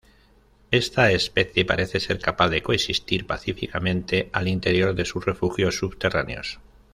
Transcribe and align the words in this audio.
Esta 0.71 1.11
especie 1.11 1.63
parece 1.63 1.99
ser 1.99 2.17
capaz 2.19 2.49
de 2.49 2.63
coexistir 2.63 3.27
pacíficamente 3.27 4.31
al 4.33 4.47
interior 4.47 4.95
de 4.95 5.05
sus 5.05 5.23
refugios 5.23 5.77
subterráneos. 5.77 6.59